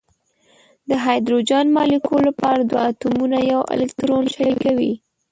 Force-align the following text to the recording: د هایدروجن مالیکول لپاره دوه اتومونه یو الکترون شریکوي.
د 0.89 0.91
هایدروجن 1.03 1.65
مالیکول 1.77 2.21
لپاره 2.29 2.61
دوه 2.69 2.81
اتومونه 2.91 3.37
یو 3.51 3.61
الکترون 3.75 4.23
شریکوي. 4.35 4.93